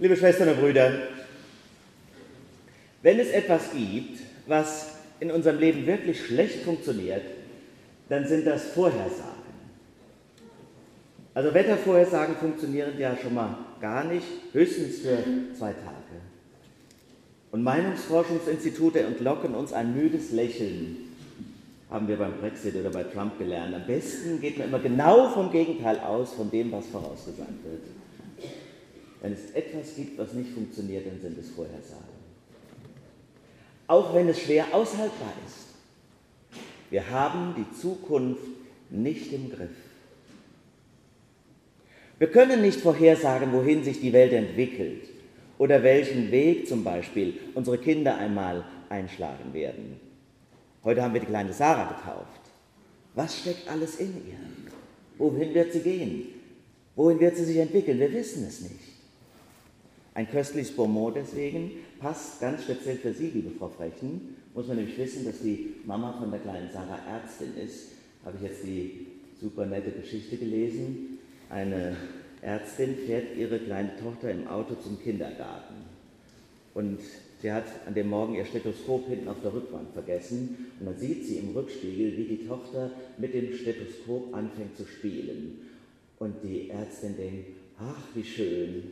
Liebe 0.00 0.16
Schwestern 0.16 0.50
und 0.50 0.60
Brüder, 0.60 0.92
wenn 3.02 3.18
es 3.18 3.30
etwas 3.30 3.72
gibt, 3.72 4.20
was 4.46 4.90
in 5.18 5.32
unserem 5.32 5.58
Leben 5.58 5.88
wirklich 5.88 6.24
schlecht 6.24 6.62
funktioniert, 6.62 7.22
dann 8.08 8.24
sind 8.24 8.46
das 8.46 8.66
Vorhersagen. 8.68 9.38
Also 11.34 11.52
Wettervorhersagen 11.52 12.36
funktionieren 12.36 12.92
ja 12.96 13.16
schon 13.16 13.34
mal 13.34 13.58
gar 13.80 14.04
nicht, 14.04 14.26
höchstens 14.52 15.00
für 15.00 15.18
zwei 15.58 15.72
Tage. 15.72 16.22
Und 17.50 17.64
Meinungsforschungsinstitute 17.64 19.00
entlocken 19.00 19.56
uns 19.56 19.72
ein 19.72 19.96
müdes 19.96 20.30
Lächeln, 20.30 20.96
haben 21.90 22.06
wir 22.06 22.18
beim 22.18 22.38
Brexit 22.38 22.76
oder 22.76 22.90
bei 22.90 23.02
Trump 23.02 23.36
gelernt. 23.36 23.74
Am 23.74 23.84
besten 23.84 24.40
geht 24.40 24.58
man 24.58 24.68
immer 24.68 24.78
genau 24.78 25.30
vom 25.30 25.50
Gegenteil 25.50 25.98
aus, 25.98 26.34
von 26.34 26.50
dem, 26.52 26.70
was 26.70 26.86
vorausgesagt 26.86 27.64
wird. 27.64 27.82
Wenn 29.20 29.32
es 29.32 29.50
etwas 29.52 29.96
gibt, 29.96 30.18
was 30.18 30.32
nicht 30.32 30.50
funktioniert, 30.50 31.06
dann 31.06 31.20
sind 31.20 31.38
es 31.38 31.50
Vorhersagen. 31.50 32.18
Auch 33.86 34.14
wenn 34.14 34.28
es 34.28 34.40
schwer 34.40 34.66
aushaltbar 34.72 35.32
ist. 35.46 35.68
Wir 36.90 37.10
haben 37.10 37.54
die 37.56 37.80
Zukunft 37.80 38.42
nicht 38.90 39.32
im 39.32 39.50
Griff. 39.50 39.70
Wir 42.18 42.30
können 42.30 42.62
nicht 42.62 42.80
vorhersagen, 42.80 43.52
wohin 43.52 43.84
sich 43.84 44.00
die 44.00 44.12
Welt 44.12 44.32
entwickelt 44.32 45.08
oder 45.58 45.82
welchen 45.82 46.30
Weg 46.30 46.66
zum 46.66 46.82
Beispiel 46.82 47.34
unsere 47.54 47.78
Kinder 47.78 48.16
einmal 48.16 48.64
einschlagen 48.88 49.52
werden. 49.52 50.00
Heute 50.82 51.02
haben 51.02 51.14
wir 51.14 51.20
die 51.20 51.26
kleine 51.26 51.52
Sarah 51.52 51.88
getauft. 51.88 52.40
Was 53.14 53.38
steckt 53.38 53.68
alles 53.68 53.96
in 53.96 54.14
ihr? 54.26 54.38
Wohin 55.16 55.54
wird 55.54 55.72
sie 55.72 55.80
gehen? 55.80 56.26
Wohin 56.96 57.20
wird 57.20 57.36
sie 57.36 57.44
sich 57.44 57.58
entwickeln? 57.58 57.98
Wir 57.98 58.12
wissen 58.12 58.44
es 58.46 58.62
nicht. 58.62 58.97
Ein 60.18 60.28
köstliches 60.28 60.72
Bonmot 60.72 61.14
deswegen 61.14 61.70
passt 62.00 62.40
ganz 62.40 62.64
speziell 62.64 62.96
für 62.96 63.12
Sie, 63.14 63.28
liebe 63.28 63.52
Frau 63.56 63.68
Frechen. 63.68 64.34
Muss 64.52 64.66
man 64.66 64.78
nämlich 64.78 64.98
wissen, 64.98 65.24
dass 65.24 65.42
die 65.42 65.74
Mama 65.86 66.12
von 66.18 66.32
der 66.32 66.40
kleinen 66.40 66.68
Sarah 66.72 66.98
Ärztin 67.08 67.56
ist. 67.56 67.92
Habe 68.24 68.36
ich 68.38 68.50
jetzt 68.50 68.64
die 68.64 69.06
super 69.40 69.64
nette 69.64 69.92
Geschichte 69.92 70.36
gelesen. 70.36 71.20
Eine 71.48 71.96
Ärztin 72.42 72.96
fährt 73.06 73.36
ihre 73.36 73.60
kleine 73.60 73.92
Tochter 74.02 74.32
im 74.32 74.48
Auto 74.48 74.74
zum 74.82 75.00
Kindergarten. 75.00 75.76
Und 76.74 76.98
sie 77.40 77.52
hat 77.52 77.66
an 77.86 77.94
dem 77.94 78.08
Morgen 78.08 78.34
ihr 78.34 78.44
Stethoskop 78.44 79.06
hinten 79.06 79.28
auf 79.28 79.40
der 79.40 79.54
Rückwand 79.54 79.92
vergessen. 79.92 80.72
Und 80.80 80.86
dann 80.86 80.98
sieht 80.98 81.26
sie 81.26 81.36
im 81.36 81.52
Rückspiegel, 81.52 82.16
wie 82.16 82.24
die 82.24 82.44
Tochter 82.48 82.90
mit 83.18 83.34
dem 83.34 83.54
Stethoskop 83.54 84.34
anfängt 84.34 84.76
zu 84.76 84.84
spielen. 84.84 85.60
Und 86.18 86.42
die 86.42 86.70
Ärztin 86.70 87.16
denkt, 87.16 87.50
ach, 87.78 88.02
wie 88.16 88.24
schön. 88.24 88.82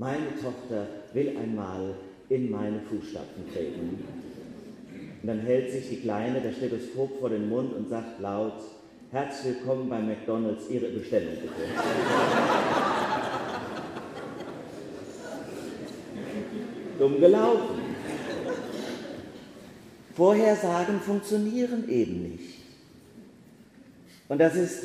Meine 0.00 0.34
Tochter 0.42 0.88
will 1.12 1.36
einmal 1.36 1.94
in 2.30 2.50
meine 2.50 2.80
Fußstapfen 2.80 3.52
treten. 3.52 4.02
Und 5.20 5.28
dann 5.28 5.40
hält 5.40 5.70
sich 5.70 5.90
die 5.90 6.00
Kleine 6.00 6.40
das 6.40 6.56
Stethoskop 6.56 7.20
vor 7.20 7.28
den 7.28 7.50
Mund 7.50 7.74
und 7.74 7.90
sagt 7.90 8.18
laut, 8.18 8.54
Herzlich 9.10 9.56
willkommen 9.56 9.90
bei 9.90 10.00
McDonalds, 10.00 10.70
Ihre 10.70 10.88
Bestellung 10.88 11.34
bitte. 11.34 11.52
Dumm 16.98 17.20
gelaufen. 17.20 17.78
Vorhersagen 20.14 20.98
funktionieren 21.00 21.86
eben 21.90 22.22
nicht. 22.22 22.62
Und 24.30 24.40
das 24.40 24.56
ist, 24.56 24.82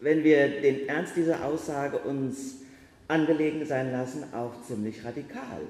wenn 0.00 0.24
wir 0.24 0.60
den 0.60 0.88
Ernst 0.88 1.14
dieser 1.14 1.44
Aussage 1.44 1.98
uns 1.98 2.65
angelegen 3.08 3.64
sein 3.66 3.92
lassen, 3.92 4.24
auch 4.34 4.52
ziemlich 4.62 5.04
radikal. 5.04 5.62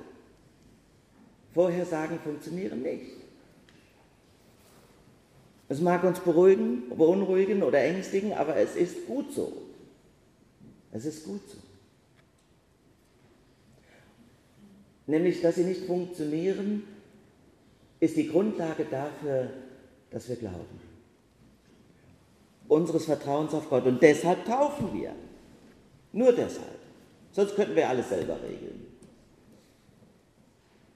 Vorhersagen 1.53 2.19
funktionieren 2.19 2.83
nicht. 2.83 3.13
Es 5.69 5.81
mag 5.81 6.05
uns 6.05 6.21
beruhigen, 6.21 6.91
beunruhigen 6.91 7.63
oder 7.63 7.81
ängstigen, 7.81 8.33
aber 8.33 8.57
es 8.57 8.77
ist 8.77 9.07
gut 9.07 9.33
so. 9.33 9.53
Es 10.93 11.05
ist 11.05 11.25
gut 11.25 11.41
so. 11.49 11.59
Nämlich, 15.07 15.41
dass 15.41 15.57
sie 15.57 15.65
nicht 15.65 15.85
funktionieren, 15.85 16.85
ist 18.01 18.17
die 18.17 18.29
Grundlage 18.29 18.85
dafür, 18.85 19.51
dass 20.11 20.29
wir 20.29 20.37
glauben. 20.37 20.81
Unseres 22.69 23.05
Vertrauens 23.05 23.55
auf 23.55 23.69
Gott. 23.69 23.87
Und 23.87 24.03
deshalb 24.03 24.45
taufen 24.45 24.93
wir. 24.93 25.13
Nur 26.13 26.33
deshalb. 26.33 26.86
Sonst 27.37 27.55
könnten 27.55 27.77
wir 27.77 27.87
alles 27.87 28.09
selber 28.09 28.39
regeln. 28.43 28.87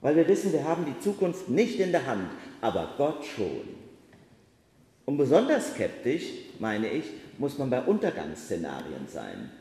Weil 0.01 0.15
wir 0.15 0.27
wissen, 0.27 0.51
wir 0.51 0.63
haben 0.63 0.85
die 0.85 0.99
Zukunft 0.99 1.49
nicht 1.49 1.79
in 1.79 1.91
der 1.91 2.07
Hand, 2.07 2.31
aber 2.61 2.95
Gott 2.97 3.23
schon. 3.23 3.61
Und 5.05 5.17
besonders 5.17 5.75
skeptisch, 5.75 6.23
meine 6.57 6.89
ich, 6.89 7.05
muss 7.37 7.59
man 7.59 7.69
bei 7.69 7.83
Untergangsszenarien 7.83 9.07
sein. 9.07 9.51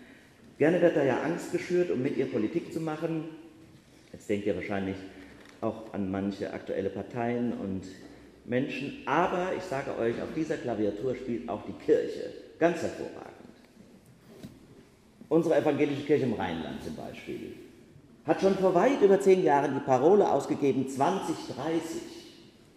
Gerne 0.57 0.81
wird 0.81 0.97
da 0.97 1.05
ja 1.05 1.21
Angst 1.21 1.53
geschürt, 1.53 1.91
um 1.91 2.03
mit 2.03 2.17
ihr 2.17 2.33
Politik 2.33 2.73
zu 2.73 2.81
machen. 2.81 3.29
Jetzt 4.11 4.31
denkt 4.31 4.47
ihr 4.47 4.57
wahrscheinlich 4.57 4.97
auch 5.61 5.93
an 5.93 6.11
manche 6.11 6.51
aktuelle 6.51 6.89
Parteien 6.89 7.53
und 7.59 7.83
Menschen. 8.47 9.03
Aber 9.05 9.53
ich 9.55 9.65
sage 9.65 9.99
euch, 9.99 10.15
auf 10.23 10.33
dieser 10.35 10.57
Klaviatur 10.57 11.15
spielt 11.15 11.47
auch 11.47 11.61
die 11.67 11.85
Kirche 11.85 12.33
ganz 12.59 12.81
hervorragend. 12.81 13.30
Unsere 15.31 15.59
evangelische 15.59 16.03
Kirche 16.03 16.25
im 16.25 16.33
Rheinland 16.33 16.83
zum 16.83 16.97
Beispiel 16.97 17.55
hat 18.27 18.41
schon 18.41 18.57
vor 18.57 18.75
weit 18.75 19.01
über 19.01 19.21
zehn 19.21 19.45
Jahren 19.45 19.75
die 19.75 19.87
Parole 19.87 20.29
ausgegeben 20.29 20.89
2030. 20.89 22.03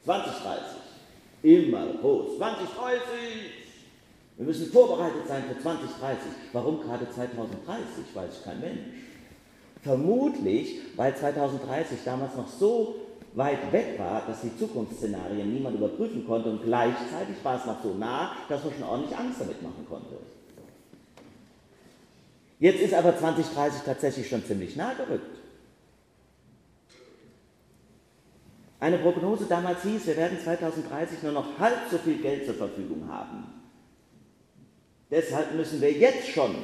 2030. 0.06 0.62
Immer 1.42 1.88
groß. 2.00 2.38
2030. 2.38 3.02
Wir 4.38 4.46
müssen 4.46 4.72
vorbereitet 4.72 5.28
sein 5.28 5.44
für 5.52 5.60
2030. 5.60 6.28
Warum 6.54 6.80
gerade 6.82 7.10
2030? 7.10 8.14
Weiß 8.14 8.44
kein 8.46 8.60
Mensch. 8.60 8.82
Vermutlich, 9.82 10.80
weil 10.96 11.16
2030 11.16 11.98
damals 12.06 12.36
noch 12.36 12.48
so 12.48 12.96
weit 13.34 13.72
weg 13.72 13.98
war, 13.98 14.28
dass 14.28 14.42
die 14.42 14.56
Zukunftsszenarien 14.56 15.52
niemand 15.52 15.76
überprüfen 15.76 16.24
konnte 16.28 16.52
und 16.52 16.64
gleichzeitig 16.64 17.36
war 17.42 17.58
es 17.58 17.66
noch 17.66 17.82
so 17.82 17.96
nah, 17.96 18.34
dass 18.48 18.64
man 18.64 18.74
schon 18.74 18.84
ordentlich 18.84 19.18
Angst 19.18 19.42
damit 19.42 19.60
machen 19.64 19.88
konnte. 19.90 20.18
Jetzt 22.64 22.80
ist 22.80 22.94
aber 22.94 23.18
2030 23.18 23.82
tatsächlich 23.82 24.30
schon 24.30 24.46
ziemlich 24.46 24.78
nah 24.78 24.94
gerückt. 24.94 25.38
Eine 28.80 29.00
Prognose 29.00 29.48
damals 29.50 29.84
hieß, 29.84 30.08
wir 30.08 30.16
werden 30.16 30.40
2030 30.42 31.24
nur 31.24 31.34
noch 31.34 31.60
halb 31.60 31.80
so 31.92 31.98
viel 31.98 32.22
Geld 32.22 32.46
zur 32.46 32.56
Verfügung 32.56 33.10
haben. 33.10 33.44
Deshalb 35.12 35.54
müssen 35.56 35.82
wir 35.82 35.92
jetzt 35.92 36.30
schon 36.30 36.56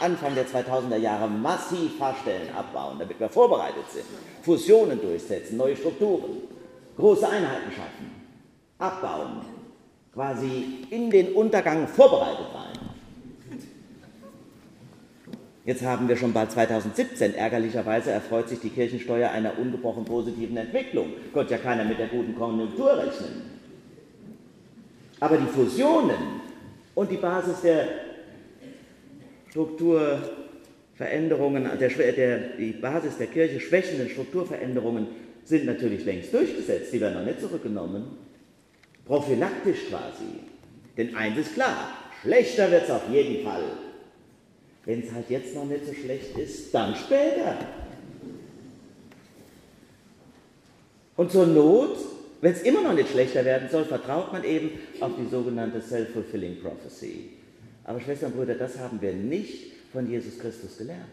Anfang 0.00 0.32
der 0.36 0.46
2000er 0.46 0.98
Jahre 0.98 1.26
massiv 1.26 1.98
Fahrstellen 1.98 2.54
abbauen, 2.54 3.00
damit 3.00 3.18
wir 3.18 3.28
vorbereitet 3.28 3.90
sind, 3.92 4.04
Fusionen 4.42 5.00
durchsetzen, 5.00 5.56
neue 5.56 5.76
Strukturen, 5.76 6.36
große 6.96 7.28
Einheiten 7.28 7.72
schaffen, 7.72 8.12
abbauen, 8.78 9.40
quasi 10.14 10.86
in 10.90 11.10
den 11.10 11.32
Untergang 11.32 11.88
vorbereitet 11.88 12.46
sein. 12.52 12.61
Jetzt 15.64 15.84
haben 15.84 16.08
wir 16.08 16.16
schon 16.16 16.32
bald 16.32 16.50
2017. 16.50 17.36
Ärgerlicherweise 17.36 18.10
erfreut 18.10 18.48
sich 18.48 18.58
die 18.58 18.70
Kirchensteuer 18.70 19.30
einer 19.30 19.56
ungebrochen 19.58 20.04
positiven 20.04 20.56
Entwicklung. 20.56 21.12
Konnte 21.32 21.52
ja 21.52 21.58
keiner 21.58 21.84
mit 21.84 22.00
der 22.00 22.08
guten 22.08 22.34
Konjunktur 22.34 22.98
rechnen. 22.98 23.42
Aber 25.20 25.36
die 25.36 25.46
Fusionen 25.46 26.16
und 26.96 27.12
die 27.12 27.16
Basis 27.16 27.60
der 27.60 27.86
Strukturveränderungen, 29.50 31.68
der, 31.78 32.12
der, 32.12 32.38
die 32.58 32.72
Basis 32.72 33.18
der 33.18 33.28
Kirche 33.28 33.60
schwächenden 33.60 34.08
Strukturveränderungen 34.08 35.06
sind 35.44 35.66
natürlich 35.66 36.04
längst 36.04 36.34
durchgesetzt. 36.34 36.92
Die 36.92 37.00
werden 37.00 37.14
noch 37.14 37.24
nicht 37.24 37.40
zurückgenommen. 37.40 38.18
Prophylaktisch 39.06 39.86
quasi. 39.88 40.40
Denn 40.96 41.14
eins 41.14 41.38
ist 41.38 41.54
klar, 41.54 41.92
schlechter 42.20 42.68
wird 42.72 42.82
es 42.84 42.90
auf 42.90 43.08
jeden 43.08 43.44
Fall. 43.44 43.62
Wenn 44.84 45.02
es 45.02 45.12
halt 45.12 45.30
jetzt 45.30 45.54
noch 45.54 45.64
nicht 45.64 45.86
so 45.86 45.92
schlecht 45.92 46.36
ist, 46.36 46.74
dann 46.74 46.94
später. 46.96 47.56
Und 51.16 51.30
zur 51.30 51.46
Not, 51.46 51.96
wenn 52.40 52.52
es 52.52 52.62
immer 52.62 52.82
noch 52.82 52.94
nicht 52.94 53.10
schlechter 53.10 53.44
werden 53.44 53.68
soll, 53.70 53.84
vertraut 53.84 54.32
man 54.32 54.42
eben 54.42 54.70
auf 55.00 55.12
die 55.16 55.28
sogenannte 55.28 55.80
Self-Fulfilling 55.80 56.60
Prophecy. 56.60 57.30
Aber 57.84 58.00
Schwestern 58.00 58.32
und 58.32 58.38
Brüder, 58.38 58.54
das 58.54 58.78
haben 58.78 59.00
wir 59.00 59.12
nicht 59.12 59.72
von 59.92 60.10
Jesus 60.10 60.38
Christus 60.38 60.78
gelernt. 60.78 61.06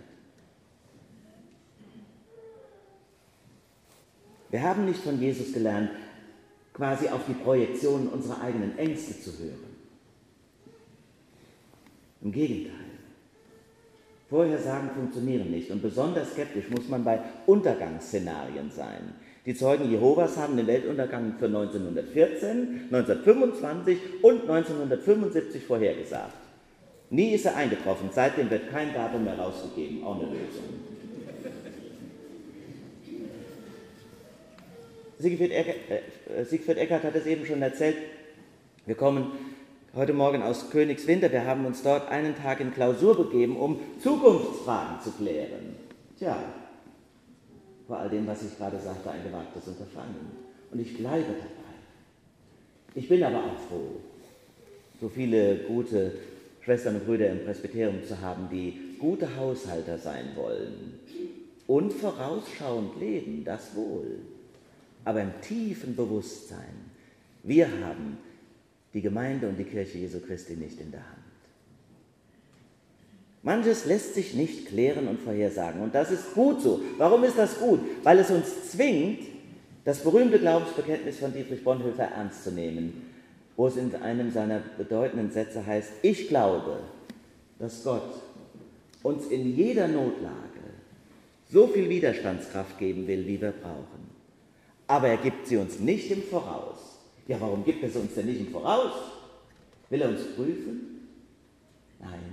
Wir 4.50 4.63
haben 4.63 4.86
nicht 4.86 5.01
von 5.01 5.21
Jesus 5.21 5.54
gelernt, 5.54 5.92
quasi 6.74 7.07
auf 7.10 7.21
die 7.27 7.33
Projektionen 7.33 8.07
unserer 8.07 8.42
eigenen 8.42 8.77
Ängste 8.80 9.19
zu 9.19 9.38
hören. 9.38 9.69
Im 12.21 12.31
Gegenteil. 12.31 12.89
Vorhersagen 14.30 14.92
funktionieren 14.92 15.50
nicht 15.50 15.72
und 15.72 15.81
besonders 15.81 16.31
skeptisch 16.31 16.70
muss 16.70 16.88
man 16.88 17.04
bei 17.04 17.20
Untergangsszenarien 17.48 18.70
sein. 18.70 19.14
Die 19.46 19.56
Zeugen 19.56 19.90
Jehovas 19.90 20.38
haben 20.38 20.56
den 20.56 20.68
Weltuntergang 20.68 21.34
für 21.40 21.48
1914, 21.48 22.90
1925 22.92 23.98
und 24.22 24.42
1975 24.42 25.64
vorhergesagt. 25.64 26.36
Nie 27.10 27.31
ist 27.34 27.46
er 27.46 27.56
eingetroffen, 27.56 28.10
seitdem 28.14 28.52
wird 28.52 28.70
kein 28.70 28.94
Datum 28.94 29.24
mehr 29.24 29.40
rausgegeben, 29.40 30.04
auch 30.04 30.16
eine 30.16 30.26
Lösung. 30.26 30.90
Siegfried 35.18 35.52
Eckert, 35.52 35.76
äh, 35.90 36.46
Siegfried 36.46 36.78
Eckert 36.78 37.04
hat 37.04 37.16
es 37.16 37.26
eben 37.26 37.46
schon 37.46 37.62
erzählt, 37.62 37.98
wir 38.86 38.96
kommen 38.96 39.31
heute 39.96 40.14
Morgen 40.14 40.44
aus 40.44 40.70
Königswinter. 40.70 41.32
Wir 41.32 41.46
haben 41.46 41.66
uns 41.66 41.82
dort 41.82 42.10
einen 42.10 42.36
Tag 42.36 42.60
in 42.60 42.74
Klausur 42.74 43.18
begeben, 43.18 43.58
um 43.58 43.80
Zukunftsfragen 44.00 45.02
zu 45.02 45.12
klären. 45.12 45.76
Tja, 46.18 46.38
vor 47.88 47.98
all 47.98 48.10
dem, 48.10 48.28
was 48.28 48.44
ich 48.44 48.58
gerade 48.58 48.80
sagte, 48.80 49.10
ein 49.10 49.24
gewagtes 49.24 49.68
Unterfangen. 49.68 50.32
Und 50.72 50.80
ich 50.80 50.96
bleibe 50.96 51.24
dabei. 51.24 51.50
Ich 52.94 53.10
bin 53.10 53.24
aber 53.24 53.38
auch 53.38 53.60
froh, 53.68 54.02
so 55.02 55.10
viele 55.10 55.58
gute 55.60 56.14
Schwestern 56.62 56.96
und 56.96 57.06
Brüder 57.06 57.30
im 57.30 57.44
Presbyterium 57.44 58.04
zu 58.04 58.20
haben, 58.22 58.48
die 58.52 58.98
gute 59.00 59.36
Haushalter 59.38 59.98
sein 59.98 60.32
wollen 60.36 61.00
und 61.66 61.94
vorausschauend 61.94 63.00
leben, 63.00 63.44
das 63.46 63.76
wohl, 63.76 64.20
aber 65.06 65.22
im 65.22 65.32
tiefen 65.42 65.96
Bewusstsein, 65.96 66.92
wir 67.44 67.68
haben 67.68 68.18
die 68.94 69.02
Gemeinde 69.02 69.48
und 69.48 69.58
die 69.58 69.64
Kirche 69.64 69.98
Jesu 69.98 70.20
Christi 70.20 70.56
nicht 70.56 70.80
in 70.80 70.92
der 70.92 71.02
Hand. 71.02 71.20
Manches 73.42 73.86
lässt 73.86 74.16
sich 74.16 74.34
nicht 74.34 74.68
klären 74.68 75.08
und 75.08 75.22
vorhersagen 75.22 75.82
und 75.82 75.96
das 75.96 76.12
ist 76.12 76.34
gut 76.34 76.62
so. 76.62 76.82
Warum 76.98 77.24
ist 77.24 77.38
das 77.38 77.60
gut? 77.60 77.80
Weil 78.04 78.20
es 78.20 78.30
uns 78.30 78.72
zwingt, 78.72 79.22
das 79.86 80.04
berühmte 80.04 80.40
Glaubensbekenntnis 80.40 81.20
von 81.20 81.34
Dietrich 81.34 81.64
Bonhoeffer 81.64 82.04
ernst 82.04 82.44
zu 82.44 82.52
nehmen, 82.52 83.10
wo 83.56 83.68
es 83.68 83.78
in 83.78 83.96
einem 83.96 84.32
seiner 84.32 84.62
bedeutenden 84.78 85.32
Sätze 85.32 85.66
heißt, 85.66 85.92
ich 86.02 86.28
glaube, 86.28 86.80
dass 87.60 87.84
Gott 87.84 88.22
uns 89.04 89.28
in 89.28 89.56
jeder 89.56 89.88
Notlage 89.88 90.60
so 91.50 91.68
viel 91.68 91.90
Widerstandskraft 91.90 92.78
geben 92.78 93.08
will, 93.08 93.26
wie 93.26 93.42
wir 93.42 93.52
brauchen. 93.52 94.10
Aber 94.88 95.08
er 95.08 95.18
gibt 95.18 95.48
sie 95.48 95.58
uns 95.58 95.80
nicht 95.80 96.12
im 96.12 96.24
Voraus. 96.24 96.79
Ja, 97.30 97.40
warum 97.40 97.64
gibt 97.64 97.84
es 97.84 97.96
uns 97.96 98.16
denn 98.16 98.26
nicht 98.26 98.40
im 98.40 98.48
Voraus? 98.48 98.92
Will 99.92 100.02
er 100.02 100.10
uns 100.10 100.36
prüfen? 100.36 101.10
Nein. 102.00 102.24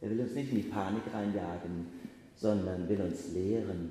Er 0.00 0.08
will 0.08 0.20
uns 0.20 0.32
nicht 0.32 0.50
in 0.50 0.56
die 0.56 0.68
Panik 0.68 1.02
reinjagen, 1.12 1.86
sondern 2.36 2.88
will 2.88 2.98
uns 3.02 3.32
lehren, 3.34 3.90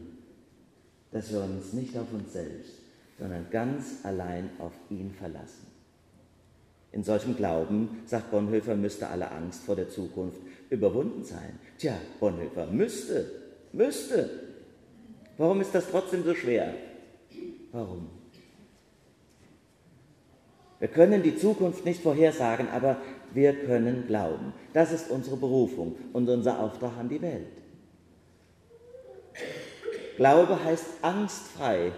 dass 1.12 1.32
wir 1.32 1.44
uns 1.44 1.74
nicht 1.74 1.96
auf 2.00 2.12
uns 2.12 2.34
selbst, 2.34 2.72
sondern 3.20 3.46
ganz 3.52 4.04
allein 4.04 4.50
auf 4.58 4.74
ihn 4.90 5.12
verlassen. 5.12 5.68
In 6.92 7.04
solchem 7.04 7.36
Glauben, 7.36 8.02
sagt 8.08 8.32
Bonhoeffer, 8.32 8.76
müsste 8.76 9.08
alle 9.08 9.30
Angst 9.30 9.66
vor 9.66 9.76
der 9.76 9.90
Zukunft 9.90 10.40
überwunden 10.72 11.24
sein. 11.24 11.60
Tja, 11.78 11.94
Bonhoeffer, 12.20 12.66
müsste, 12.66 13.30
müsste. 13.72 14.32
Warum 15.38 15.62
ist 15.62 15.76
das 15.76 15.92
trotzdem 15.92 16.24
so 16.24 16.34
schwer? 16.34 16.74
Warum? 17.72 18.15
Wir 20.86 20.92
können 20.92 21.24
die 21.24 21.36
Zukunft 21.36 21.84
nicht 21.84 22.04
vorhersagen, 22.04 22.68
aber 22.70 22.98
wir 23.34 23.54
können 23.54 24.06
glauben. 24.06 24.54
Das 24.72 24.92
ist 24.92 25.10
unsere 25.10 25.36
Berufung 25.36 25.96
und 26.14 26.30
unser 26.30 26.60
Auftrag 26.60 26.92
an 27.00 27.10
die 27.10 27.24
Welt. 27.24 27.48
Glaube 30.16 30.64
heißt 30.64 30.86
angstfrei 31.02 31.92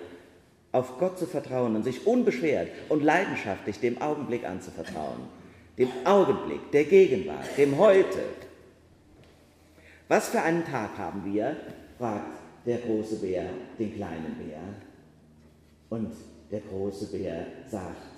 auf 0.71 0.97
Gott 0.99 1.19
zu 1.19 1.25
vertrauen 1.25 1.75
und 1.75 1.83
sich 1.83 2.07
unbeschwert 2.07 2.69
und 2.87 3.03
leidenschaftlich 3.03 3.81
dem 3.81 4.01
Augenblick 4.01 4.45
anzuvertrauen. 4.45 5.19
Dem 5.77 5.89
Augenblick, 6.05 6.71
der 6.71 6.85
Gegenwart, 6.85 7.57
dem 7.57 7.77
Heute. 7.77 8.19
Was 10.07 10.29
für 10.29 10.41
einen 10.41 10.63
Tag 10.63 10.97
haben 10.97 11.25
wir? 11.25 11.57
fragt 11.97 12.39
der 12.65 12.77
große 12.77 13.17
Bär 13.17 13.49
den 13.77 13.93
kleinen 13.93 14.37
Bär. 14.37 14.61
Und 15.89 16.13
der 16.49 16.61
große 16.61 17.07
Bär 17.07 17.47
sagt, 17.69 18.16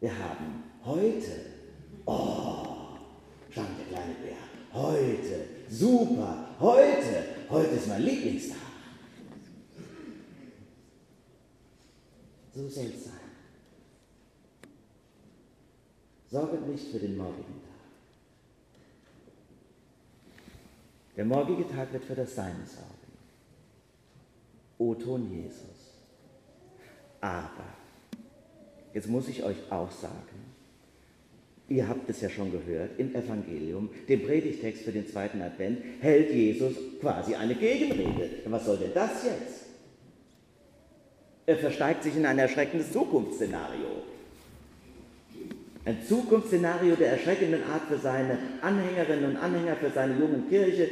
wir 0.00 0.16
haben 0.16 0.62
heute, 0.84 1.46
oh, 2.06 2.66
schauen 3.50 3.66
der 3.78 3.86
kleine 3.86 4.14
Bär, 4.14 4.36
heute, 4.72 5.46
super, 5.68 6.54
heute, 6.60 7.24
heute 7.50 7.70
ist 7.70 7.88
mein 7.88 8.02
Lieblingstag. 8.02 8.56
So 12.54 12.68
soll 12.68 12.86
es 12.86 13.04
sein. 13.04 13.14
Sorget 16.30 16.66
nicht 16.66 16.88
für 16.88 16.98
den 16.98 17.16
morgigen 17.16 17.62
Tag. 17.62 17.68
Der 21.16 21.24
morgige 21.24 21.68
Tag 21.68 21.92
wird 21.92 22.04
für 22.04 22.14
das 22.14 22.34
Seine 22.34 22.66
sorgen. 22.66 22.94
O 24.78 24.94
Ton 24.94 25.30
Jesus. 25.30 25.94
Aber 27.20 27.77
Jetzt 28.94 29.08
muss 29.08 29.28
ich 29.28 29.42
euch 29.42 29.56
auch 29.70 29.90
sagen, 29.90 30.38
ihr 31.68 31.88
habt 31.88 32.08
es 32.08 32.20
ja 32.20 32.28
schon 32.28 32.50
gehört, 32.50 32.98
im 32.98 33.14
Evangelium, 33.14 33.90
dem 34.08 34.24
Predigtext 34.24 34.82
für 34.82 34.92
den 34.92 35.06
zweiten 35.06 35.42
Advent, 35.42 35.80
hält 36.00 36.32
Jesus 36.32 36.74
quasi 37.00 37.34
eine 37.34 37.54
Gegenrede. 37.54 38.30
Was 38.46 38.64
soll 38.64 38.78
denn 38.78 38.94
das 38.94 39.24
jetzt? 39.24 39.66
Er 41.46 41.56
versteigt 41.56 42.02
sich 42.02 42.16
in 42.16 42.26
ein 42.26 42.38
erschreckendes 42.38 42.92
Zukunftsszenario. 42.92 44.02
Ein 45.84 46.02
Zukunftsszenario 46.02 46.96
der 46.96 47.12
erschreckenden 47.12 47.62
Art 47.64 47.82
für 47.88 47.98
seine 47.98 48.36
Anhängerinnen 48.60 49.30
und 49.30 49.36
Anhänger, 49.36 49.76
für 49.76 49.90
seine 49.90 50.18
jungen 50.18 50.48
Kirche, 50.48 50.90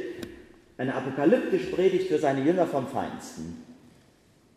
eine 0.77 0.95
apokalyptische 0.95 1.71
Predigt 1.71 2.07
für 2.07 2.17
seine 2.19 2.41
Jünger 2.41 2.65
vom 2.65 2.87
Feinsten. 2.87 3.63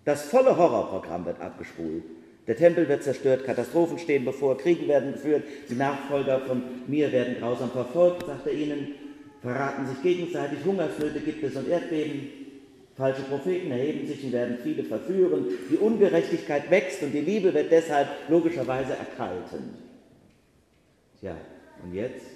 Das 0.05 0.25
volle 0.25 0.57
Horrorprogramm 0.57 1.27
wird 1.27 1.41
abgespult. 1.41 2.05
Der 2.47 2.57
Tempel 2.57 2.89
wird 2.89 3.03
zerstört, 3.03 3.45
Katastrophen 3.45 3.99
stehen 3.99 4.25
bevor, 4.25 4.57
Kriege 4.57 4.89
werden 4.89 5.13
geführt, 5.13 5.45
die 5.69 5.75
Nachfolger 5.75 6.41
von 6.41 6.63
mir 6.87 7.13
werden 7.13 7.37
grausam 7.39 7.71
verfolgt, 7.71 8.27
sagt 8.27 8.47
er 8.47 8.53
ihnen, 8.53 8.95
verraten 9.43 9.87
sich 9.87 10.03
gegenseitig, 10.03 10.59
Hungersnöte 10.65 11.21
gibt 11.21 11.43
es 11.45 11.57
und 11.57 11.69
Erdbeben. 11.69 12.29
Falsche 12.97 13.23
Propheten 13.23 13.71
erheben 13.71 14.07
sich 14.07 14.25
und 14.25 14.33
werden 14.33 14.59
viele 14.63 14.85
verführen. 14.85 15.47
Die 15.71 15.77
Ungerechtigkeit 15.77 16.71
wächst 16.71 17.03
und 17.03 17.13
die 17.13 17.21
Liebe 17.21 17.55
wird 17.55 17.71
deshalb 17.71 18.09
logischerweise 18.29 18.93
erkalten. 18.93 19.75
Tja, 21.21 21.37
und 21.83 21.95
jetzt? 21.95 22.27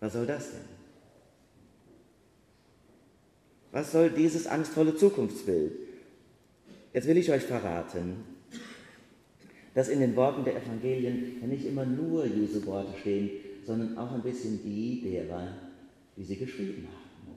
Was 0.00 0.12
soll 0.12 0.26
das 0.26 0.50
denn? 0.52 0.60
Was 3.72 3.92
soll 3.92 4.10
dieses 4.10 4.46
angstvolle 4.46 4.96
Zukunftsbild? 4.96 5.85
Jetzt 6.96 7.08
will 7.08 7.18
ich 7.18 7.30
euch 7.30 7.42
verraten, 7.42 8.24
dass 9.74 9.90
in 9.90 10.00
den 10.00 10.16
Worten 10.16 10.44
der 10.44 10.56
Evangelien 10.56 11.36
ja 11.42 11.46
nicht 11.46 11.66
immer 11.66 11.84
nur 11.84 12.24
Jesu 12.24 12.64
Worte 12.64 12.98
stehen, 12.98 13.32
sondern 13.66 13.98
auch 13.98 14.12
ein 14.12 14.22
bisschen 14.22 14.62
die 14.64 15.02
derer, 15.02 15.46
die 16.16 16.24
sie 16.24 16.36
geschrieben 16.36 16.88
haben. 16.88 17.36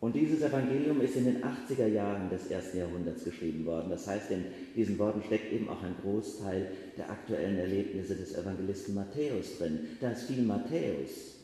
Und 0.00 0.14
dieses 0.16 0.40
Evangelium 0.40 1.02
ist 1.02 1.16
in 1.16 1.26
den 1.26 1.42
80er 1.44 1.88
Jahren 1.88 2.30
des 2.30 2.50
ersten 2.50 2.78
Jahrhunderts 2.78 3.24
geschrieben 3.24 3.66
worden. 3.66 3.90
Das 3.90 4.06
heißt, 4.06 4.30
in 4.30 4.46
diesen 4.74 4.98
Worten 4.98 5.22
steckt 5.22 5.52
eben 5.52 5.68
auch 5.68 5.82
ein 5.82 5.96
Großteil 6.00 6.72
der 6.96 7.10
aktuellen 7.10 7.58
Erlebnisse 7.58 8.16
des 8.16 8.34
Evangelisten 8.34 8.94
Matthäus 8.94 9.58
drin. 9.58 9.80
Da 10.00 10.12
ist 10.12 10.22
viel 10.22 10.40
Matthäus, 10.40 11.34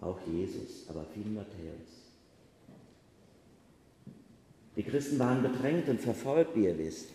auch 0.00 0.18
Jesus, 0.26 0.84
aber 0.88 1.04
viel 1.14 1.30
Matthäus. 1.30 2.05
Die 4.76 4.82
Christen 4.82 5.18
waren 5.18 5.42
bedrängt 5.42 5.88
und 5.88 6.00
verfolgt, 6.00 6.54
wie 6.54 6.64
ihr 6.64 6.78
wisst. 6.78 7.08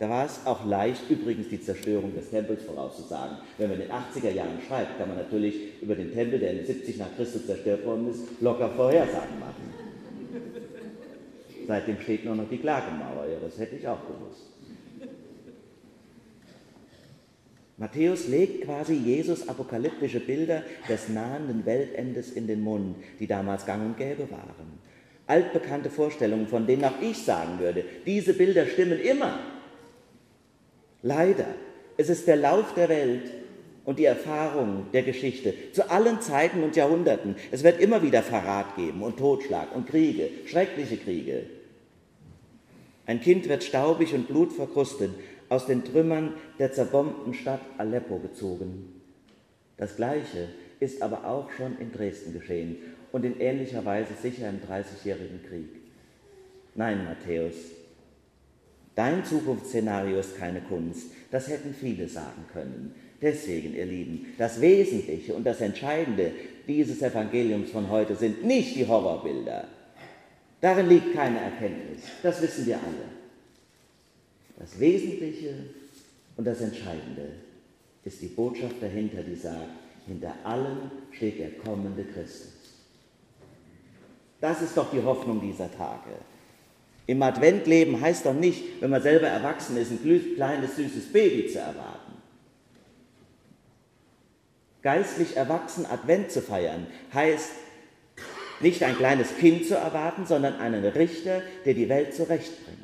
Da 0.00 0.10
war 0.10 0.26
es 0.26 0.40
auch 0.44 0.66
leicht, 0.66 1.08
übrigens 1.08 1.48
die 1.48 1.62
Zerstörung 1.62 2.12
des 2.14 2.30
Tempels 2.30 2.64
vorauszusagen. 2.64 3.38
Wenn 3.58 3.70
man 3.70 3.80
in 3.80 3.86
den 3.86 3.96
80er 3.96 4.32
Jahren 4.32 4.58
schreibt, 4.66 4.98
kann 4.98 5.08
man 5.08 5.18
natürlich 5.18 5.80
über 5.80 5.94
den 5.94 6.12
Tempel, 6.12 6.40
der 6.40 6.58
in 6.58 6.66
70 6.66 6.98
nach 6.98 7.14
Christus 7.16 7.46
zerstört 7.46 7.86
worden 7.86 8.10
ist, 8.10 8.24
locker 8.40 8.70
Vorhersagen 8.70 9.38
machen. 9.38 9.72
Seitdem 11.66 12.00
steht 12.00 12.24
nur 12.24 12.34
noch 12.34 12.48
die 12.50 12.58
Klagemauer, 12.58 13.26
ja, 13.32 13.38
das 13.40 13.56
hätte 13.58 13.76
ich 13.76 13.86
auch 13.86 14.00
gewusst. 14.06 14.50
Matthäus 17.76 18.28
legt 18.28 18.64
quasi 18.64 18.94
Jesus 18.94 19.48
apokalyptische 19.48 20.20
Bilder 20.20 20.62
des 20.88 21.08
nahenden 21.08 21.64
Weltendes 21.64 22.32
in 22.32 22.46
den 22.46 22.60
Mund, 22.60 22.96
die 23.20 23.26
damals 23.26 23.64
gang 23.64 23.84
und 23.84 23.96
gäbe 23.96 24.30
waren 24.30 24.93
altbekannte 25.26 25.90
Vorstellungen, 25.90 26.46
von 26.46 26.66
denen 26.66 26.84
auch 26.84 27.00
ich 27.00 27.18
sagen 27.18 27.58
würde, 27.58 27.84
diese 28.06 28.34
Bilder 28.34 28.66
stimmen 28.66 29.00
immer. 29.00 29.38
Leider, 31.02 31.46
es 31.96 32.08
ist 32.08 32.26
der 32.26 32.36
Lauf 32.36 32.74
der 32.74 32.88
Welt, 32.88 33.30
und 33.84 33.98
die 33.98 34.04
Erfahrung 34.04 34.86
der 34.92 35.02
Geschichte 35.02 35.54
zu 35.72 35.90
allen 35.90 36.20
Zeiten 36.20 36.62
und 36.62 36.76
Jahrhunderten. 36.76 37.36
Es 37.50 37.62
wird 37.62 37.80
immer 37.80 38.02
wieder 38.02 38.22
Verrat 38.22 38.76
geben 38.76 39.02
und 39.02 39.18
Totschlag 39.18 39.74
und 39.74 39.88
Kriege, 39.88 40.30
schreckliche 40.46 40.96
Kriege. 40.96 41.44
Ein 43.06 43.20
Kind 43.20 43.48
wird 43.48 43.62
staubig 43.62 44.14
und 44.14 44.28
blutverkrustet 44.28 45.10
aus 45.50 45.66
den 45.66 45.84
Trümmern 45.84 46.34
der 46.58 46.72
zerbombten 46.72 47.34
Stadt 47.34 47.60
Aleppo 47.76 48.18
gezogen. 48.18 49.02
Das 49.76 49.96
Gleiche 49.96 50.48
ist 50.80 51.02
aber 51.02 51.26
auch 51.26 51.50
schon 51.50 51.78
in 51.78 51.92
Dresden 51.92 52.32
geschehen 52.32 52.76
und 53.14 53.24
in 53.24 53.40
ähnlicher 53.40 53.84
Weise 53.84 54.12
sicher 54.20 54.48
im 54.48 54.60
Dreißigjährigen 54.60 55.38
Krieg. 55.48 55.68
Nein, 56.74 57.04
Matthäus, 57.04 57.54
dein 58.96 59.24
Zukunftsszenario 59.24 60.18
ist 60.18 60.36
keine 60.36 60.60
Kunst. 60.62 61.12
Das 61.30 61.46
hätten 61.46 61.72
viele 61.78 62.08
sagen 62.08 62.44
können. 62.52 62.92
Deswegen, 63.22 63.72
ihr 63.72 63.86
Lieben, 63.86 64.34
das 64.36 64.60
Wesentliche 64.60 65.32
und 65.32 65.44
das 65.44 65.60
Entscheidende 65.60 66.32
dieses 66.66 67.02
Evangeliums 67.02 67.70
von 67.70 67.88
heute 67.88 68.16
sind 68.16 68.44
nicht 68.44 68.74
die 68.74 68.84
Horrorbilder. 68.84 69.68
Darin 70.60 70.88
liegt 70.88 71.14
keine 71.14 71.38
Erkenntnis. 71.38 72.00
Das 72.20 72.42
wissen 72.42 72.66
wir 72.66 72.78
alle. 72.78 73.10
Das 74.58 74.80
Wesentliche 74.80 75.54
und 76.36 76.48
das 76.48 76.60
Entscheidende 76.60 77.28
ist 78.02 78.20
die 78.20 78.26
Botschaft 78.26 78.82
dahinter, 78.82 79.22
die 79.22 79.36
sagt, 79.36 79.70
hinter 80.04 80.34
allem 80.42 80.90
steht 81.12 81.38
der 81.38 81.52
kommende 81.52 82.02
Christus. 82.02 82.53
Das 84.44 84.60
ist 84.60 84.76
doch 84.76 84.90
die 84.90 85.02
Hoffnung 85.02 85.40
dieser 85.40 85.74
Tage. 85.74 86.10
Im 87.06 87.22
Adventleben 87.22 87.98
heißt 87.98 88.26
doch 88.26 88.34
nicht, 88.34 88.62
wenn 88.82 88.90
man 88.90 89.00
selber 89.00 89.26
erwachsen 89.26 89.78
ist, 89.78 89.90
ein 89.90 90.34
kleines 90.36 90.76
süßes 90.76 91.10
Baby 91.14 91.50
zu 91.50 91.60
erwarten. 91.60 92.12
Geistlich 94.82 95.34
erwachsen 95.38 95.86
Advent 95.86 96.30
zu 96.30 96.42
feiern 96.42 96.86
heißt 97.14 97.52
nicht 98.60 98.82
ein 98.82 98.98
kleines 98.98 99.34
Kind 99.38 99.64
zu 99.64 99.76
erwarten, 99.76 100.26
sondern 100.26 100.56
einen 100.56 100.84
Richter, 100.84 101.40
der 101.64 101.72
die 101.72 101.88
Welt 101.88 102.14
zurechtbringt. 102.14 102.80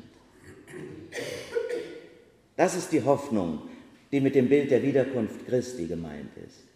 Das 2.57 2.75
ist 2.75 2.91
die 2.91 3.03
Hoffnung, 3.03 3.69
die 4.11 4.19
mit 4.19 4.33
dem 4.33 4.49
Bild 4.49 4.71
der 4.71 4.81
Wiederkunft 4.81 5.45
Christi 5.45 5.85
gemeint 5.85 6.31
ist. 6.43 6.70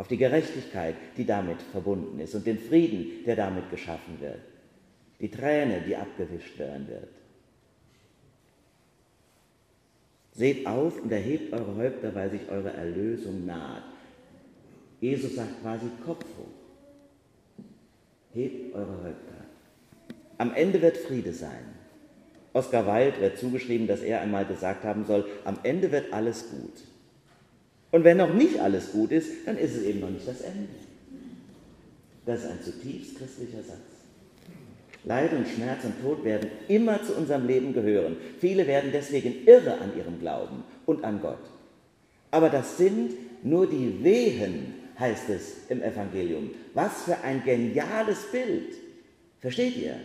Auf 0.00 0.08
die 0.08 0.16
Gerechtigkeit, 0.16 0.94
die 1.18 1.26
damit 1.26 1.60
verbunden 1.60 2.18
ist 2.20 2.34
und 2.34 2.46
den 2.46 2.58
Frieden, 2.58 3.22
der 3.26 3.36
damit 3.36 3.70
geschaffen 3.70 4.18
wird. 4.18 4.40
Die 5.20 5.30
Träne, 5.30 5.82
die 5.86 5.94
abgewischt 5.94 6.58
werden 6.58 6.88
wird. 6.88 7.08
Seht 10.32 10.66
auf 10.66 11.02
und 11.02 11.12
erhebt 11.12 11.52
eure 11.52 11.76
Häupter, 11.76 12.14
weil 12.14 12.30
sich 12.30 12.48
eure 12.48 12.72
Erlösung 12.72 13.44
naht. 13.44 13.82
Jesus 15.02 15.34
sagt 15.34 15.60
quasi 15.60 15.84
Kopf 16.06 16.24
hoch. 16.24 17.62
Hebt 18.32 18.74
eure 18.74 19.04
Häupter. 19.04 19.44
Am 20.38 20.54
Ende 20.54 20.80
wird 20.80 20.96
Friede 20.96 21.34
sein. 21.34 21.74
Oscar 22.54 22.86
Wilde 22.86 23.20
wird 23.20 23.36
zugeschrieben, 23.36 23.86
dass 23.86 24.00
er 24.00 24.22
einmal 24.22 24.46
gesagt 24.46 24.82
haben 24.84 25.04
soll, 25.04 25.26
am 25.44 25.58
Ende 25.62 25.92
wird 25.92 26.10
alles 26.14 26.48
gut. 26.48 26.89
Und 27.90 28.04
wenn 28.04 28.18
noch 28.18 28.32
nicht 28.32 28.60
alles 28.60 28.92
gut 28.92 29.10
ist, 29.10 29.46
dann 29.46 29.58
ist 29.58 29.74
es 29.74 29.82
eben 29.82 30.00
noch 30.00 30.10
nicht 30.10 30.26
das 30.26 30.40
Ende. 30.42 30.68
Das 32.26 32.44
ist 32.44 32.50
ein 32.50 32.62
zutiefst 32.62 33.18
christlicher 33.18 33.62
Satz. 33.62 33.78
Leid 35.04 35.32
und 35.32 35.48
Schmerz 35.48 35.84
und 35.84 36.00
Tod 36.02 36.24
werden 36.24 36.50
immer 36.68 37.02
zu 37.02 37.14
unserem 37.14 37.46
Leben 37.46 37.72
gehören. 37.72 38.16
Viele 38.38 38.66
werden 38.66 38.90
deswegen 38.92 39.46
irre 39.46 39.78
an 39.78 39.96
ihrem 39.96 40.20
Glauben 40.20 40.62
und 40.86 41.04
an 41.04 41.20
Gott. 41.22 41.38
Aber 42.30 42.50
das 42.50 42.76
sind 42.76 43.14
nur 43.42 43.66
die 43.66 44.04
Wehen, 44.04 44.74
heißt 44.98 45.30
es 45.30 45.68
im 45.70 45.82
Evangelium. 45.82 46.50
Was 46.74 47.04
für 47.04 47.18
ein 47.24 47.42
geniales 47.44 48.30
Bild. 48.30 48.74
Versteht 49.40 49.76
ihr? 49.76 49.96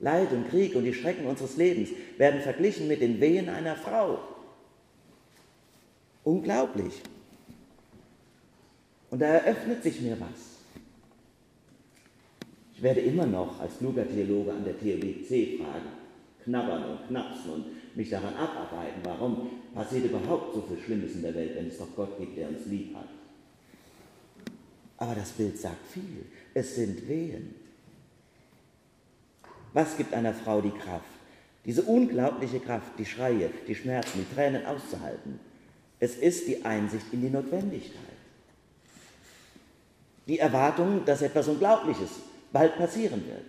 Leid 0.00 0.32
und 0.32 0.48
Krieg 0.50 0.74
und 0.74 0.84
die 0.84 0.94
Schrecken 0.94 1.26
unseres 1.26 1.56
Lebens 1.56 1.90
werden 2.18 2.40
verglichen 2.40 2.88
mit 2.88 3.00
den 3.00 3.20
Wehen 3.20 3.48
einer 3.48 3.76
Frau. 3.76 4.18
Unglaublich. 6.28 6.92
Und 9.08 9.18
da 9.18 9.28
eröffnet 9.28 9.82
sich 9.82 10.02
mir 10.02 10.20
was. 10.20 10.58
Ich 12.74 12.82
werde 12.82 13.00
immer 13.00 13.24
noch 13.24 13.58
als 13.58 13.78
kluger 13.78 14.06
Theologe 14.06 14.52
an 14.52 14.62
der 14.62 14.78
TLC 14.78 15.58
fragen, 15.58 15.88
knabbern 16.44 16.84
und 16.84 17.08
knapsen 17.08 17.50
und 17.50 17.96
mich 17.96 18.10
daran 18.10 18.34
abarbeiten, 18.34 19.00
warum 19.04 19.48
passiert 19.72 20.04
überhaupt 20.04 20.54
so 20.54 20.60
viel 20.60 20.78
Schlimmes 20.78 21.14
in 21.14 21.22
der 21.22 21.34
Welt, 21.34 21.56
wenn 21.56 21.68
es 21.68 21.78
doch 21.78 21.96
Gott 21.96 22.18
gibt, 22.18 22.36
der 22.36 22.50
uns 22.50 22.66
lieb 22.66 22.94
hat. 22.94 23.08
Aber 24.98 25.14
das 25.14 25.30
Bild 25.30 25.56
sagt 25.56 25.86
viel. 25.90 26.26
Es 26.52 26.74
sind 26.74 27.08
Wehen. 27.08 27.54
Was 29.72 29.96
gibt 29.96 30.12
einer 30.12 30.34
Frau 30.34 30.60
die 30.60 30.72
Kraft? 30.72 31.08
Diese 31.64 31.84
unglaubliche 31.84 32.60
Kraft, 32.60 32.98
die 32.98 33.06
Schreie, 33.06 33.48
die 33.66 33.74
Schmerzen, 33.74 34.18
die 34.18 34.34
Tränen 34.34 34.66
auszuhalten. 34.66 35.47
Es 36.00 36.16
ist 36.16 36.46
die 36.46 36.64
Einsicht 36.64 37.06
in 37.12 37.22
die 37.22 37.30
Notwendigkeit. 37.30 38.02
Die 40.26 40.38
Erwartung, 40.38 41.04
dass 41.04 41.22
etwas 41.22 41.48
Unglaubliches 41.48 42.10
bald 42.52 42.76
passieren 42.76 43.26
wird. 43.26 43.44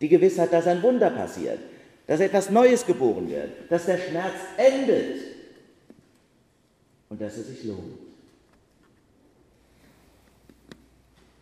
Die 0.00 0.08
Gewissheit, 0.08 0.52
dass 0.52 0.66
ein 0.66 0.82
Wunder 0.82 1.10
passiert, 1.10 1.58
dass 2.06 2.20
etwas 2.20 2.50
Neues 2.50 2.84
geboren 2.84 3.28
wird, 3.28 3.70
dass 3.70 3.86
der 3.86 3.98
Schmerz 3.98 4.34
endet 4.56 5.20
und 7.08 7.20
dass 7.20 7.36
es 7.36 7.48
sich 7.48 7.64
lohnt. 7.64 7.98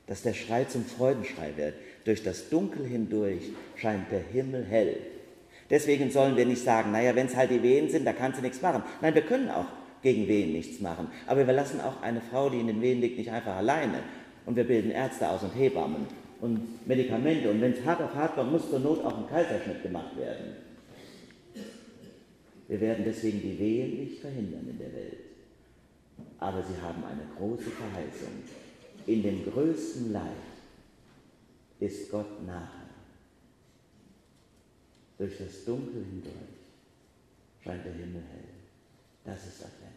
Dass 0.06 0.22
der 0.22 0.34
Schrei 0.34 0.64
zum 0.64 0.84
Freudenschrei 0.84 1.52
wird, 1.56 1.74
durch 2.04 2.22
das 2.22 2.48
Dunkel 2.48 2.86
hindurch 2.86 3.42
scheint 3.74 4.10
der 4.12 4.20
Himmel 4.20 4.64
hell. 4.64 4.96
Deswegen 5.68 6.10
sollen 6.10 6.36
wir 6.36 6.46
nicht 6.46 6.62
sagen, 6.62 6.92
naja, 6.92 7.14
wenn 7.16 7.26
es 7.26 7.34
halt 7.34 7.50
die 7.50 7.62
Wehen 7.62 7.90
sind, 7.90 8.04
da 8.04 8.12
kannst 8.12 8.38
du 8.38 8.42
nichts 8.42 8.62
machen. 8.62 8.84
Nein, 9.00 9.14
wir 9.14 9.22
können 9.22 9.50
auch 9.50 9.66
gegen 10.02 10.28
Wehen 10.28 10.52
nichts 10.52 10.80
machen. 10.80 11.08
Aber 11.26 11.46
wir 11.46 11.54
lassen 11.54 11.80
auch 11.80 12.02
eine 12.02 12.20
Frau, 12.20 12.50
die 12.50 12.60
in 12.60 12.66
den 12.66 12.80
Wehen 12.80 13.00
liegt, 13.00 13.18
nicht 13.18 13.30
einfach 13.30 13.56
alleine. 13.56 14.00
Und 14.44 14.56
wir 14.56 14.64
bilden 14.64 14.90
Ärzte 14.90 15.28
aus 15.28 15.42
und 15.42 15.54
Hebammen 15.54 16.06
und 16.40 16.86
Medikamente. 16.86 17.50
Und 17.50 17.60
wenn 17.60 17.72
es 17.72 17.84
hart 17.84 18.00
auf 18.00 18.14
hart 18.14 18.34
kommt, 18.34 18.52
muss 18.52 18.70
zur 18.70 18.80
Not 18.80 19.04
auch 19.04 19.18
ein 19.18 19.28
Kaiserschnitt 19.28 19.82
gemacht 19.82 20.16
werden. 20.16 20.56
Wir 22.68 22.80
werden 22.80 23.04
deswegen 23.04 23.40
die 23.40 23.58
Wehen 23.58 24.00
nicht 24.00 24.20
verhindern 24.20 24.66
in 24.68 24.78
der 24.78 24.92
Welt. 24.92 25.18
Aber 26.38 26.62
sie 26.62 26.80
haben 26.82 27.02
eine 27.04 27.22
große 27.38 27.70
Verheißung. 27.70 28.32
In 29.06 29.22
dem 29.22 29.44
größten 29.50 30.12
Leid 30.12 30.22
ist 31.80 32.10
Gott 32.10 32.44
nahe. 32.44 32.68
Durch 35.18 35.38
das 35.38 35.64
Dunkel 35.64 36.04
hindurch 36.04 36.34
scheint 37.62 37.84
der 37.84 37.92
Himmel 37.92 38.22
hell. 38.30 38.55
Das 39.26 39.44
ist 39.44 39.60
Advent. 39.60 39.92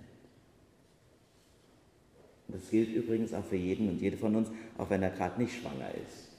Und 2.48 2.56
das 2.56 2.70
gilt 2.70 2.94
übrigens 2.96 3.34
auch 3.34 3.46
für 3.46 3.56
jeden 3.56 3.90
und 3.90 4.02
jede 4.02 4.18
von 4.18 4.36
uns, 4.36 4.50
auch 4.78 4.90
wenn 4.90 5.04
er 5.04 5.12
gerade 5.12 5.40
nicht 5.42 5.54
schwanger 5.54 5.90
ist. 6.06 6.30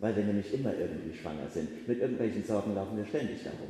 Weil 0.00 0.16
wir 0.16 0.24
nämlich 0.24 0.52
immer 0.52 0.74
irgendwie 0.74 1.16
schwanger 1.16 1.48
sind. 1.50 1.86
Mit 1.86 2.00
irgendwelchen 2.00 2.44
Sorgen 2.44 2.74
laufen 2.74 2.96
wir 2.96 3.04
ständig 3.04 3.44
darum. 3.44 3.68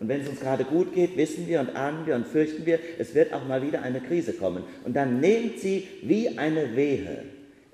Und 0.00 0.08
wenn 0.08 0.20
es 0.20 0.28
uns 0.28 0.40
gerade 0.40 0.64
gut 0.64 0.94
geht, 0.94 1.16
wissen 1.16 1.46
wir 1.46 1.60
und 1.60 1.76
ahnen 1.76 2.06
wir 2.06 2.14
und 2.14 2.26
fürchten 2.26 2.64
wir, 2.64 2.78
es 2.98 3.14
wird 3.14 3.32
auch 3.32 3.46
mal 3.46 3.62
wieder 3.62 3.82
eine 3.82 4.00
Krise 4.00 4.32
kommen. 4.32 4.62
Und 4.84 4.94
dann 4.94 5.20
nehmt 5.20 5.58
sie 5.58 5.86
wie 6.02 6.38
eine 6.38 6.76
Wehe 6.76 7.24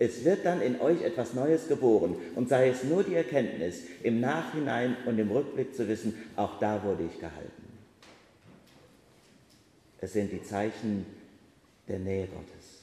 es 0.01 0.25
wird 0.25 0.47
dann 0.47 0.63
in 0.63 0.81
euch 0.81 1.03
etwas 1.03 1.35
Neues 1.35 1.69
geboren 1.69 2.17
und 2.35 2.49
sei 2.49 2.71
es 2.71 2.85
nur 2.85 3.05
die 3.05 3.15
Erkenntnis, 3.15 3.83
im 4.03 4.19
Nachhinein 4.19 4.97
und 5.05 5.19
im 5.19 5.31
Rückblick 5.31 5.75
zu 5.75 5.87
wissen, 5.89 6.15
auch 6.37 6.59
da 6.59 6.83
wurde 6.83 7.05
ich 7.05 7.21
gehalten. 7.21 7.70
Es 10.01 10.13
sind 10.13 10.33
die 10.33 10.43
Zeichen 10.43 11.07
der 11.89 11.99
Nähe 11.99 12.27
Gottes. 12.27 12.81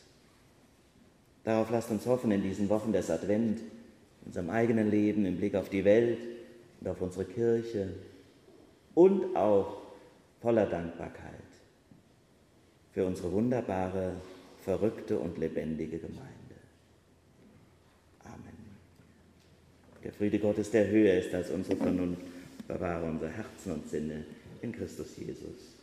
Darauf 1.44 1.70
lasst 1.72 1.90
uns 1.92 2.06
hoffen 2.06 2.32
in 2.32 2.44
diesen 2.44 2.70
Wochen 2.70 2.92
des 2.92 3.10
Advent, 3.10 3.60
in 3.60 4.28
unserem 4.28 4.50
eigenen 4.50 4.92
Leben, 4.92 5.26
im 5.26 5.38
Blick 5.38 5.56
auf 5.56 5.70
die 5.70 5.86
Welt 5.86 6.20
und 6.82 6.90
auf 6.90 7.02
unsere 7.02 7.26
Kirche 7.26 7.90
und 8.94 9.36
auch 9.36 9.82
voller 10.42 10.66
Dankbarkeit 10.66 11.34
für 12.94 13.06
unsere 13.06 13.32
wunderbare, 13.32 14.14
verrückte 14.64 15.18
und 15.18 15.38
lebendige 15.38 16.00
Gemeinde. 16.00 16.38
Der 20.04 20.14
Friede 20.14 20.40
Gottes, 20.40 20.72
der 20.72 20.88
höher 20.88 21.16
ist 21.16 21.34
als 21.34 21.52
unsere 21.52 21.76
Vernunft, 21.76 22.22
bewahre 22.66 23.06
unser 23.06 23.28
Herzen 23.30 23.74
und 23.74 23.90
Sinne 23.90 24.24
in 24.62 24.72
Christus 24.72 25.18
Jesus. 25.18 25.77